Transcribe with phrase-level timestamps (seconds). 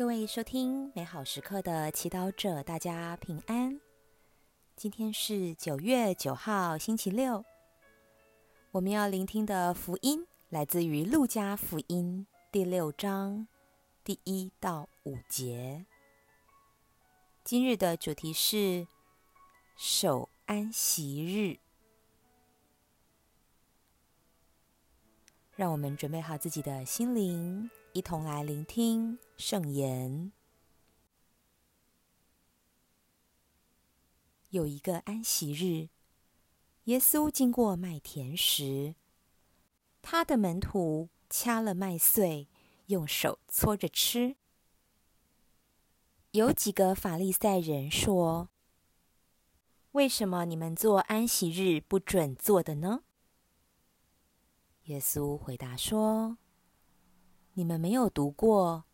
[0.00, 3.78] 各位收听美好时刻的祈祷者，大家平安。
[4.74, 7.44] 今天是九月九号，星期六。
[8.70, 13.46] 我们要聆听的福音来自于路加福音第六章
[14.02, 15.84] 第一到五节。
[17.44, 18.86] 今日的主题是
[19.76, 21.58] 守安息日。
[25.56, 27.70] 让我们准备好自己的心灵。
[27.92, 30.30] 一同来聆听圣言。
[34.50, 35.88] 有一个安息日，
[36.84, 38.94] 耶稣经过麦田时，
[40.02, 42.48] 他的门徒掐了麦穗，
[42.86, 44.36] 用手搓着吃。
[46.30, 48.50] 有几个法利赛人说
[49.92, 53.02] ：“为什么你们做安息日不准做的呢？”
[54.86, 56.38] 耶稣回答说。
[57.54, 58.84] 你们没有读过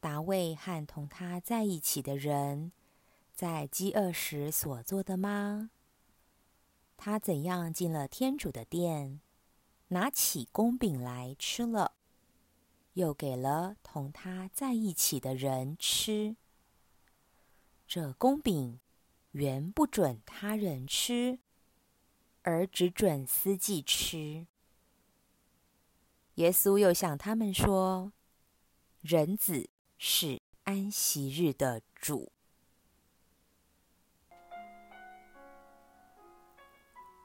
[0.00, 2.72] 达卫和同他在一起的人
[3.34, 5.70] 在饥饿时所做的吗？
[6.96, 9.20] 他怎样进了天主的殿，
[9.88, 11.96] 拿起公饼来吃了，
[12.92, 16.36] 又给了同他在一起的人吃。
[17.86, 18.78] 这公饼
[19.32, 21.40] 原不准他人吃，
[22.42, 24.46] 而只准司祭吃。
[26.42, 28.12] 耶稣又向他们说
[29.00, 32.32] ：“人子是安息日的主。”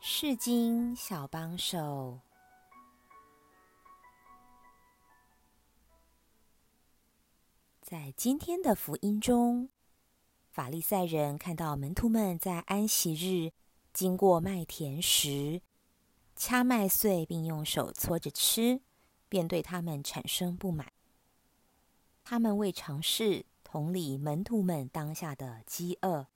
[0.00, 2.20] 释经小帮手，
[7.80, 9.70] 在今天的福音中，
[10.52, 13.50] 法利赛人看到门徒们在安息日
[13.92, 15.62] 经过麦田时，
[16.36, 18.82] 掐麦穗，并用手搓着吃。
[19.30, 20.92] 便对他们产生不满。
[22.22, 26.26] 他们为尝试同理门徒们当下的饥饿，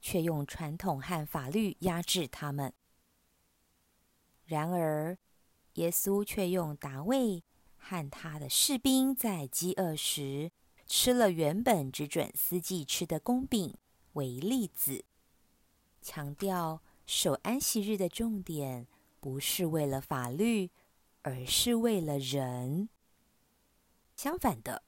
[0.00, 2.72] 却用传统和法律压制他们。
[4.44, 5.16] 然而，
[5.74, 7.44] 耶稣却用达味
[7.76, 10.50] 和他的士兵在饥饿时
[10.86, 13.76] 吃了原本只准司机吃的公饼
[14.14, 15.04] 为例子，
[16.00, 18.86] 强调守安息日的重点
[19.20, 20.70] 不是为了法律。
[21.26, 22.88] 而是为了人。
[24.14, 24.84] 相反的，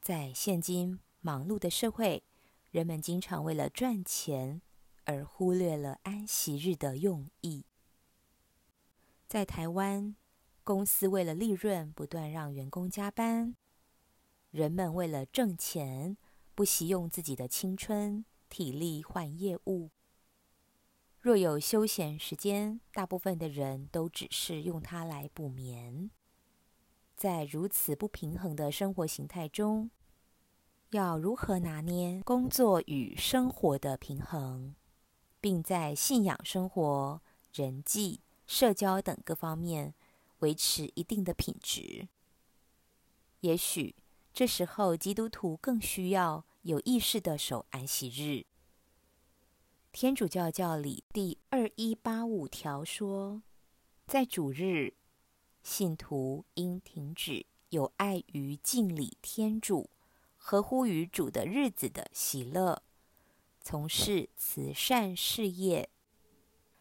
[0.00, 2.22] 在现今忙碌的社会，
[2.70, 4.62] 人们经常为了赚钱
[5.06, 7.64] 而忽略了安息日的用意。
[9.26, 10.14] 在台湾，
[10.62, 13.56] 公司为了利润不断让员工加班，
[14.52, 16.16] 人们为了挣钱
[16.54, 19.90] 不惜用自己的青春、体力换业务。
[21.26, 26.08] 若有休闲时间，大部分的人都只是用它来补眠。
[27.16, 29.90] 在如此不平衡的生活形态中，
[30.90, 34.76] 要如何拿捏工作与生活的平衡，
[35.40, 37.20] 并在信仰生活、
[37.52, 39.94] 人际、社交等各方面
[40.38, 42.06] 维持一定的品质？
[43.40, 43.96] 也许
[44.32, 48.46] 这时候，基督徒更需要有意识的守安息日。
[49.98, 53.40] 天主教教理第二一八五条说，
[54.06, 54.92] 在主日，
[55.62, 59.88] 信徒应停止有碍于敬礼天主、
[60.36, 62.82] 合乎于主的日子的喜乐，
[63.62, 65.88] 从事慈善事业，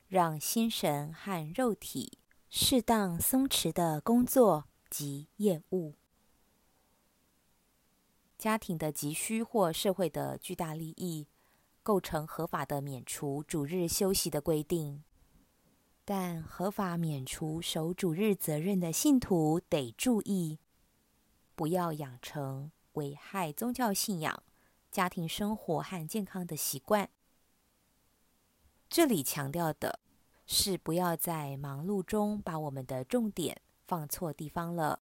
[0.10, 2.18] 让心神和肉体
[2.50, 5.94] 适当松弛的工作及业务，
[8.38, 11.28] 家庭的急需或社会的巨大利益。
[11.86, 15.04] 构成合法的免除主日休息的规定，
[16.04, 20.58] 但合法免除守主日责任的信徒得注意，
[21.54, 24.42] 不要养成危害宗教信仰、
[24.90, 27.08] 家庭生活和健康的习惯。
[28.90, 30.00] 这里强调的
[30.48, 35.02] 是，不要在忙碌中把我们的重点放错地方了。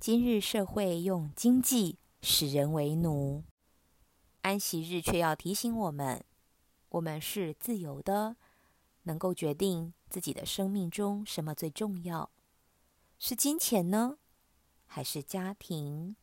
[0.00, 3.44] 今日社会用经济使人为奴。
[4.42, 6.24] 安息日却要提醒我们，
[6.88, 8.36] 我们是自由的，
[9.04, 12.30] 能够决定自己的生命中什么最重要，
[13.18, 14.18] 是金钱呢，
[14.84, 16.16] 还是家庭、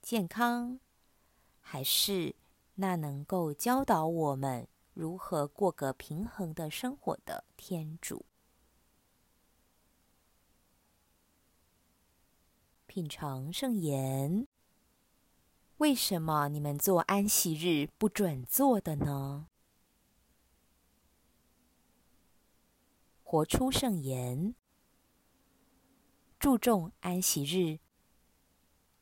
[0.00, 0.80] 健康，
[1.60, 2.34] 还是
[2.76, 8.24] 那能够教导我们如何过个平衡的生活的天主？
[12.86, 14.48] 品尝圣言。
[15.80, 19.46] 为什么你们做安息日不准做的呢？
[23.22, 24.54] 活出圣言，
[26.38, 27.78] 注重安息日，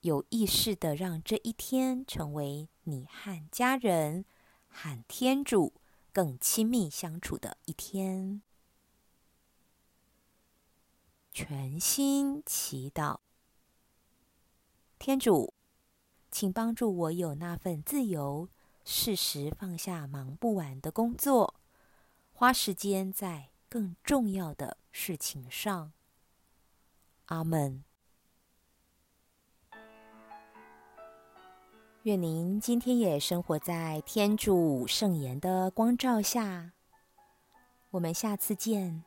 [0.02, 4.24] 有意识的让这一天成为你和家人、
[4.68, 5.72] 和天主
[6.12, 8.40] 更亲密相处的一天。
[11.32, 13.18] 全心祈祷，
[14.96, 15.54] 天主，
[16.30, 18.48] 请帮助我有那份自由，
[18.84, 21.54] 适时放下忙不完的工作，
[22.32, 25.92] 花时间在更重要的事情上。
[27.26, 27.84] 阿门。
[32.04, 36.72] 愿您今天也生活在天主圣言的光照下。
[37.90, 39.02] 我们下次见。